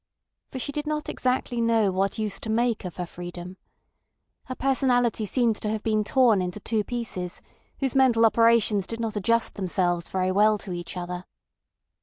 [0.49, 3.57] For she did not exactly know what use to make of her freedom.
[4.45, 7.39] Her personality seemed to have been torn into two pieces,
[7.81, 11.25] whose mental operations did not adjust themselves very well to each other.